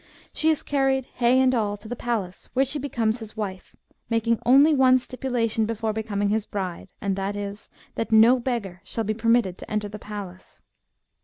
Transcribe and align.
She 0.33 0.49
is 0.49 0.63
carried, 0.63 1.05
hay 1.17 1.39
and 1.39 1.53
all, 1.53 1.77
to 1.77 1.87
the 1.87 1.95
palace, 1.95 2.49
where 2.53 2.65
she 2.65 2.79
becomes 2.79 3.19
his 3.19 3.37
wife, 3.37 3.75
making 4.09 4.39
only 4.47 4.73
one 4.73 4.97
stipulation 4.97 5.67
before 5.67 5.93
becoming 5.93 6.29
his 6.29 6.47
bride, 6.47 6.87
and 6.99 7.15
that 7.17 7.35
is, 7.35 7.69
that 7.93 8.11
no 8.11 8.39
beggar 8.39 8.81
shall 8.83 9.03
be 9.03 9.13
permitted 9.13 9.59
to 9.59 9.69
enter 9.69 9.89
the 9.89 9.99
palace. 9.99 10.63